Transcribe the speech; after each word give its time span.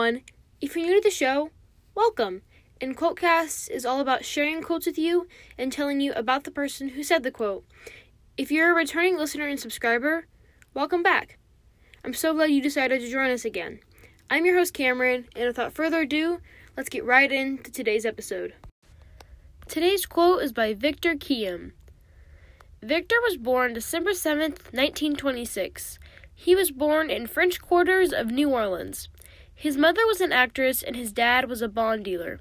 everyone. 0.00 0.22
If 0.62 0.74
you're 0.74 0.86
new 0.86 0.94
to 0.94 1.06
the 1.06 1.14
show, 1.14 1.50
welcome. 1.94 2.40
And 2.80 2.96
Quotecast 2.96 3.70
is 3.70 3.84
all 3.84 4.00
about 4.00 4.24
sharing 4.24 4.62
quotes 4.62 4.86
with 4.86 4.96
you 4.96 5.28
and 5.58 5.70
telling 5.70 6.00
you 6.00 6.14
about 6.14 6.44
the 6.44 6.50
person 6.50 6.88
who 6.88 7.02
said 7.02 7.22
the 7.22 7.30
quote. 7.30 7.66
If 8.38 8.50
you're 8.50 8.72
a 8.72 8.74
returning 8.74 9.18
listener 9.18 9.46
and 9.46 9.60
subscriber, 9.60 10.26
welcome 10.72 11.02
back. 11.02 11.36
I'm 12.02 12.14
so 12.14 12.32
glad 12.32 12.50
you 12.50 12.62
decided 12.62 13.02
to 13.02 13.10
join 13.10 13.30
us 13.30 13.44
again. 13.44 13.80
I'm 14.30 14.46
your 14.46 14.56
host, 14.56 14.72
Cameron, 14.72 15.26
and 15.36 15.46
without 15.46 15.74
further 15.74 16.00
ado, 16.00 16.40
let's 16.78 16.88
get 16.88 17.04
right 17.04 17.30
into 17.30 17.70
today's 17.70 18.06
episode. 18.06 18.54
Today's 19.68 20.06
quote 20.06 20.42
is 20.42 20.54
by 20.54 20.72
Victor 20.72 21.14
Kiam. 21.14 21.72
Victor 22.82 23.16
was 23.22 23.36
born 23.36 23.74
December 23.74 24.12
7th, 24.12 24.72
1926. 24.72 25.98
He 26.34 26.54
was 26.54 26.70
born 26.70 27.10
in 27.10 27.26
French 27.26 27.60
quarters 27.60 28.14
of 28.14 28.28
New 28.28 28.48
Orleans. 28.48 29.10
His 29.60 29.76
mother 29.76 30.06
was 30.06 30.22
an 30.22 30.32
actress 30.32 30.82
and 30.82 30.96
his 30.96 31.12
dad 31.12 31.46
was 31.46 31.60
a 31.60 31.68
bond 31.68 32.02
dealer. 32.06 32.40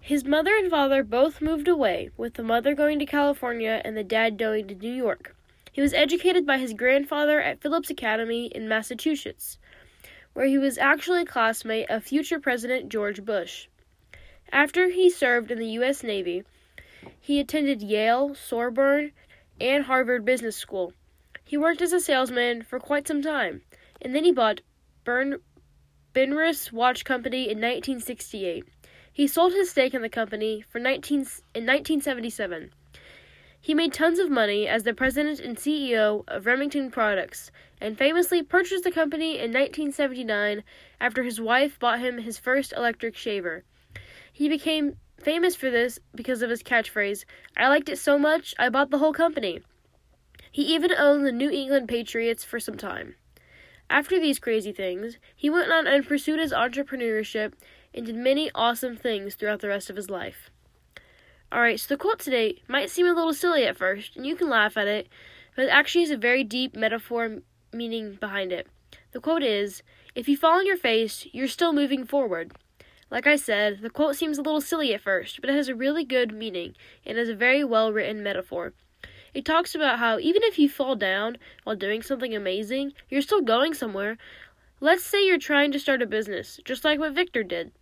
His 0.00 0.24
mother 0.24 0.56
and 0.56 0.70
father 0.70 1.04
both 1.04 1.42
moved 1.42 1.68
away, 1.68 2.08
with 2.16 2.32
the 2.32 2.42
mother 2.42 2.74
going 2.74 2.98
to 3.00 3.04
California 3.04 3.82
and 3.84 3.94
the 3.94 4.02
dad 4.02 4.38
going 4.38 4.66
to 4.68 4.74
New 4.74 4.94
York. 4.94 5.36
He 5.70 5.82
was 5.82 5.92
educated 5.92 6.46
by 6.46 6.56
his 6.56 6.72
grandfather 6.72 7.38
at 7.42 7.60
Phillips 7.60 7.90
Academy 7.90 8.46
in 8.46 8.66
Massachusetts, 8.66 9.58
where 10.32 10.46
he 10.46 10.56
was 10.56 10.78
actually 10.78 11.20
a 11.20 11.26
classmate 11.26 11.90
of 11.90 12.02
future 12.02 12.40
President 12.40 12.88
George 12.88 13.22
Bush. 13.22 13.68
After 14.50 14.88
he 14.88 15.10
served 15.10 15.50
in 15.50 15.58
the 15.58 15.72
U.S. 15.72 16.02
Navy, 16.02 16.44
he 17.20 17.38
attended 17.40 17.82
Yale, 17.82 18.34
Sorbonne, 18.34 19.12
and 19.60 19.84
Harvard 19.84 20.24
Business 20.24 20.56
School. 20.56 20.94
He 21.44 21.58
worked 21.58 21.82
as 21.82 21.92
a 21.92 22.00
salesman 22.00 22.62
for 22.62 22.80
quite 22.80 23.06
some 23.06 23.20
time, 23.20 23.60
and 24.00 24.14
then 24.14 24.24
he 24.24 24.32
bought 24.32 24.62
Bern, 25.04 25.40
Benrus 26.12 26.72
Watch 26.72 27.04
Company 27.04 27.42
in 27.42 27.58
1968. 27.58 28.64
He 29.12 29.26
sold 29.28 29.52
his 29.52 29.70
stake 29.70 29.94
in 29.94 30.02
the 30.02 30.08
company 30.08 30.64
for 30.68 30.80
19, 30.80 31.18
in 31.18 31.66
1977. 31.66 32.72
He 33.60 33.74
made 33.74 33.92
tons 33.92 34.18
of 34.18 34.28
money 34.28 34.66
as 34.66 34.82
the 34.82 34.94
president 34.94 35.38
and 35.38 35.56
CEO 35.56 36.24
of 36.26 36.46
Remington 36.46 36.90
Products, 36.90 37.52
and 37.80 37.96
famously 37.96 38.42
purchased 38.42 38.82
the 38.82 38.90
company 38.90 39.34
in 39.34 39.52
1979 39.52 40.64
after 41.00 41.22
his 41.22 41.40
wife 41.40 41.78
bought 41.78 42.00
him 42.00 42.18
his 42.18 42.38
first 42.38 42.72
electric 42.76 43.14
shaver. 43.14 43.64
He 44.32 44.48
became 44.48 44.96
famous 45.22 45.54
for 45.54 45.70
this 45.70 46.00
because 46.14 46.42
of 46.42 46.50
his 46.50 46.62
catchphrase, 46.62 47.24
I 47.56 47.68
liked 47.68 47.88
it 47.88 47.98
so 47.98 48.18
much, 48.18 48.54
I 48.58 48.68
bought 48.68 48.90
the 48.90 48.98
whole 48.98 49.12
company. 49.12 49.60
He 50.50 50.62
even 50.74 50.92
owned 50.92 51.24
the 51.24 51.30
New 51.30 51.50
England 51.50 51.88
Patriots 51.88 52.42
for 52.42 52.58
some 52.58 52.76
time. 52.76 53.14
After 53.90 54.20
these 54.20 54.38
crazy 54.38 54.70
things, 54.70 55.18
he 55.34 55.50
went 55.50 55.72
on 55.72 55.88
and 55.88 56.06
pursued 56.06 56.38
his 56.38 56.52
entrepreneurship 56.52 57.54
and 57.92 58.06
did 58.06 58.14
many 58.14 58.48
awesome 58.54 58.96
things 58.96 59.34
throughout 59.34 59.60
the 59.60 59.68
rest 59.68 59.90
of 59.90 59.96
his 59.96 60.08
life. 60.08 60.48
Alright, 61.52 61.80
so 61.80 61.92
the 61.92 61.98
quote 61.98 62.20
today 62.20 62.62
might 62.68 62.88
seem 62.88 63.06
a 63.06 63.12
little 63.12 63.34
silly 63.34 63.64
at 63.64 63.76
first, 63.76 64.16
and 64.16 64.24
you 64.24 64.36
can 64.36 64.48
laugh 64.48 64.76
at 64.76 64.86
it, 64.86 65.08
but 65.56 65.64
it 65.64 65.70
actually 65.70 66.02
has 66.02 66.12
a 66.12 66.16
very 66.16 66.44
deep 66.44 66.76
metaphor 66.76 67.38
meaning 67.72 68.14
behind 68.14 68.52
it. 68.52 68.68
The 69.10 69.20
quote 69.20 69.42
is 69.42 69.82
If 70.14 70.28
you 70.28 70.36
fall 70.36 70.60
on 70.60 70.66
your 70.66 70.76
face, 70.76 71.26
you're 71.32 71.48
still 71.48 71.72
moving 71.72 72.04
forward. 72.04 72.52
Like 73.10 73.26
I 73.26 73.34
said, 73.34 73.80
the 73.82 73.90
quote 73.90 74.14
seems 74.14 74.38
a 74.38 74.42
little 74.42 74.60
silly 74.60 74.94
at 74.94 75.00
first, 75.00 75.40
but 75.40 75.50
it 75.50 75.56
has 75.56 75.66
a 75.66 75.74
really 75.74 76.04
good 76.04 76.32
meaning 76.32 76.76
and 77.04 77.18
is 77.18 77.28
a 77.28 77.34
very 77.34 77.64
well 77.64 77.92
written 77.92 78.22
metaphor. 78.22 78.72
It 79.32 79.44
talks 79.44 79.74
about 79.74 79.98
how 79.98 80.18
even 80.18 80.42
if 80.42 80.58
you 80.58 80.68
fall 80.68 80.96
down 80.96 81.38
while 81.64 81.76
doing 81.76 82.02
something 82.02 82.34
amazing, 82.34 82.92
you're 83.08 83.22
still 83.22 83.42
going 83.42 83.74
somewhere. 83.74 84.18
Let's 84.80 85.04
say 85.04 85.24
you're 85.24 85.38
trying 85.38 85.72
to 85.72 85.78
start 85.78 86.02
a 86.02 86.06
business, 86.06 86.58
just 86.64 86.84
like 86.84 86.98
what 86.98 87.14
Victor 87.14 87.42
did. 87.42 87.72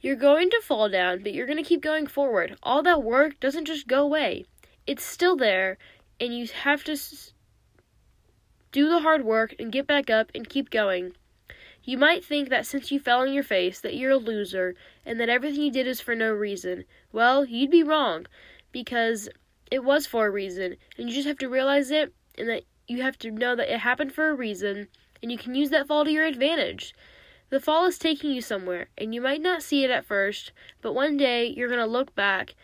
You're 0.00 0.16
going 0.16 0.50
to 0.50 0.62
fall 0.62 0.88
down, 0.88 1.22
but 1.22 1.32
you're 1.32 1.46
going 1.46 1.62
to 1.62 1.68
keep 1.68 1.82
going 1.82 2.06
forward. 2.06 2.56
All 2.62 2.82
that 2.82 3.02
work 3.02 3.40
doesn't 3.40 3.64
just 3.64 3.86
go 3.86 4.02
away, 4.02 4.44
it's 4.86 5.02
still 5.02 5.36
there, 5.36 5.78
and 6.20 6.36
you 6.36 6.46
have 6.62 6.84
to 6.84 6.96
do 8.72 8.88
the 8.88 9.00
hard 9.00 9.24
work 9.24 9.54
and 9.58 9.72
get 9.72 9.86
back 9.86 10.10
up 10.10 10.30
and 10.34 10.48
keep 10.48 10.70
going. 10.70 11.12
You 11.82 11.98
might 11.98 12.24
think 12.24 12.48
that 12.48 12.66
since 12.66 12.90
you 12.90 12.98
fell 12.98 13.20
on 13.20 13.32
your 13.32 13.44
face 13.44 13.80
that 13.80 13.94
you're 13.94 14.12
a 14.12 14.16
loser 14.16 14.74
and 15.04 15.20
that 15.20 15.28
everything 15.28 15.62
you 15.62 15.70
did 15.70 15.86
is 15.86 16.00
for 16.00 16.14
no 16.14 16.32
reason. 16.32 16.84
Well, 17.12 17.44
you'd 17.44 17.70
be 17.70 17.82
wrong 17.82 18.26
because 18.72 19.28
it 19.70 19.84
was 19.84 20.06
for 20.06 20.26
a 20.26 20.30
reason 20.30 20.76
and 20.96 21.08
you 21.08 21.14
just 21.14 21.26
have 21.26 21.38
to 21.38 21.48
realize 21.48 21.90
it 21.90 22.12
and 22.38 22.48
that 22.48 22.62
you 22.88 23.02
have 23.02 23.18
to 23.18 23.30
know 23.30 23.56
that 23.56 23.72
it 23.72 23.80
happened 23.80 24.12
for 24.12 24.28
a 24.28 24.34
reason 24.34 24.88
and 25.22 25.32
you 25.32 25.38
can 25.38 25.54
use 25.54 25.70
that 25.70 25.86
fall 25.86 26.04
to 26.04 26.10
your 26.10 26.24
advantage. 26.24 26.94
The 27.48 27.60
fall 27.60 27.84
is 27.86 27.98
taking 27.98 28.30
you 28.30 28.40
somewhere 28.40 28.88
and 28.98 29.14
you 29.14 29.20
might 29.20 29.40
not 29.40 29.62
see 29.62 29.84
it 29.84 29.90
at 29.90 30.04
first, 30.04 30.52
but 30.82 30.94
one 30.94 31.16
day 31.16 31.46
you're 31.46 31.68
going 31.68 31.80
to 31.80 31.86
look 31.86 32.14
back 32.14 32.54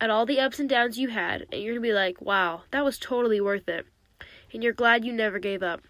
at 0.00 0.10
all 0.10 0.26
the 0.26 0.40
ups 0.40 0.58
and 0.58 0.68
downs 0.68 0.98
you 0.98 1.08
had 1.08 1.46
and 1.52 1.62
you're 1.62 1.74
going 1.74 1.82
to 1.82 1.88
be 1.88 1.92
like, 1.92 2.20
"Wow, 2.20 2.62
that 2.70 2.84
was 2.84 2.98
totally 2.98 3.40
worth 3.40 3.68
it." 3.68 3.86
And 4.52 4.62
you're 4.62 4.72
glad 4.72 5.04
you 5.04 5.12
never 5.12 5.38
gave 5.38 5.62
up. 5.62 5.82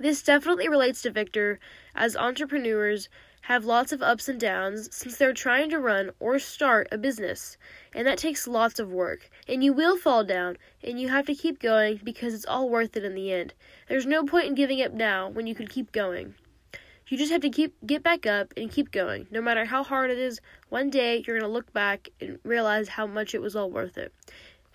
This 0.00 0.22
definitely 0.22 0.68
relates 0.68 1.02
to 1.02 1.10
Victor, 1.10 1.60
as 1.94 2.16
entrepreneurs 2.16 3.08
have 3.42 3.64
lots 3.64 3.92
of 3.92 4.02
ups 4.02 4.28
and 4.28 4.40
downs 4.40 4.88
since 4.90 5.16
they're 5.16 5.34
trying 5.34 5.70
to 5.70 5.78
run 5.78 6.10
or 6.18 6.38
start 6.38 6.88
a 6.90 6.98
business, 6.98 7.56
and 7.94 8.06
that 8.06 8.18
takes 8.18 8.48
lots 8.48 8.80
of 8.80 8.90
work. 8.90 9.30
And 9.46 9.62
you 9.62 9.72
will 9.72 9.96
fall 9.96 10.24
down, 10.24 10.56
and 10.82 10.98
you 10.98 11.10
have 11.10 11.26
to 11.26 11.34
keep 11.34 11.60
going 11.60 12.00
because 12.02 12.34
it's 12.34 12.46
all 12.46 12.68
worth 12.68 12.96
it 12.96 13.04
in 13.04 13.14
the 13.14 13.32
end. 13.32 13.54
There's 13.88 14.06
no 14.06 14.24
point 14.24 14.46
in 14.46 14.54
giving 14.54 14.82
up 14.82 14.92
now 14.92 15.28
when 15.28 15.46
you 15.46 15.54
could 15.54 15.70
keep 15.70 15.92
going. 15.92 16.34
You 17.06 17.18
just 17.18 17.30
have 17.32 17.42
to 17.42 17.50
keep 17.50 17.74
get 17.84 18.02
back 18.02 18.26
up 18.26 18.54
and 18.56 18.72
keep 18.72 18.90
going. 18.90 19.26
No 19.30 19.42
matter 19.42 19.66
how 19.66 19.84
hard 19.84 20.10
it 20.10 20.18
is, 20.18 20.40
one 20.70 20.88
day 20.88 21.22
you're 21.26 21.38
going 21.38 21.48
to 21.48 21.54
look 21.54 21.70
back 21.74 22.08
and 22.20 22.38
realize 22.44 22.88
how 22.88 23.06
much 23.06 23.34
it 23.34 23.42
was 23.42 23.54
all 23.54 23.70
worth 23.70 23.98
it. 23.98 24.12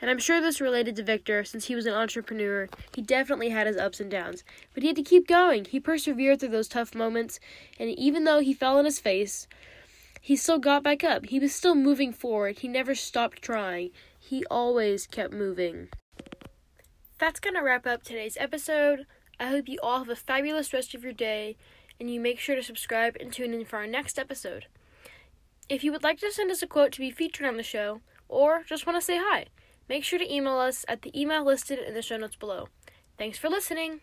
And 0.02 0.10
I'm 0.10 0.20
sure 0.20 0.40
this 0.40 0.62
related 0.62 0.96
to 0.96 1.04
Victor 1.04 1.44
since 1.44 1.66
he 1.66 1.76
was 1.76 1.86
an 1.86 1.94
entrepreneur. 1.94 2.70
He 2.96 3.02
definitely 3.02 3.50
had 3.50 3.68
his 3.68 3.78
ups 3.78 4.00
and 4.00 4.10
downs, 4.10 4.44
but 4.74 4.84
he 4.84 4.88
had 4.88 4.96
to 4.96 5.04
keep 5.04 5.28
going. 5.28 5.66
He 5.66 5.80
persevered 5.80 6.40
through 6.40 6.50
those 6.50 6.70
tough 6.70 6.96
moments, 6.96 7.40
and 7.78 7.90
even 7.92 8.24
though 8.24 8.40
he 8.40 8.54
fell 8.54 8.78
on 8.78 8.86
his 8.86 9.00
face, 9.00 9.48
he 10.22 10.36
still 10.36 10.60
got 10.60 10.84
back 10.84 11.04
up. 11.04 11.26
He 11.26 11.40
was 11.40 11.54
still 11.54 11.76
moving 11.76 12.14
forward. 12.14 12.60
He 12.60 12.68
never 12.68 12.96
stopped 12.96 13.42
trying. 13.42 13.92
He 14.20 14.46
always 14.46 15.08
kept 15.08 15.34
moving. 15.34 15.90
That's 17.18 17.40
going 17.40 17.56
to 17.56 17.62
wrap 17.62 17.86
up 17.86 18.04
today's 18.04 18.38
episode. 18.40 19.06
I 19.40 19.48
hope 19.48 19.68
you 19.68 19.80
all 19.82 20.00
have 20.00 20.10
a 20.10 20.16
fabulous 20.16 20.72
rest 20.72 20.94
of 20.94 21.04
your 21.04 21.14
day, 21.14 21.58
and 22.00 22.10
you 22.10 22.20
make 22.20 22.40
sure 22.40 22.56
to 22.56 22.64
subscribe 22.64 23.18
and 23.20 23.32
tune 23.32 23.54
in 23.54 23.66
for 23.66 23.78
our 23.78 23.88
next 23.88 24.18
episode. 24.18 24.68
If 25.68 25.84
you 25.84 25.92
would 25.92 26.04
like 26.04 26.20
to 26.20 26.32
send 26.32 26.52
us 26.52 26.62
a 26.62 26.68
quote 26.68 26.92
to 26.94 27.00
be 27.00 27.12
featured 27.12 27.46
on 27.46 27.58
the 27.58 27.64
show, 27.64 28.02
or 28.28 28.64
just 28.64 28.86
want 28.86 28.98
to 28.98 29.06
say 29.06 29.18
hi, 29.18 29.48
Make 29.90 30.04
sure 30.04 30.20
to 30.20 30.34
email 30.34 30.60
us 30.60 30.86
at 30.88 31.02
the 31.02 31.20
email 31.20 31.44
listed 31.44 31.80
in 31.80 31.96
the 31.96 32.04
show 32.04 32.18
notes 32.18 32.36
below. 32.36 32.70
Thanks 33.18 33.40
for 33.40 33.50
listening. 33.50 34.02